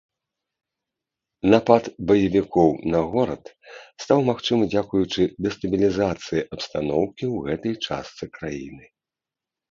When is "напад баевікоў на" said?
1.53-3.01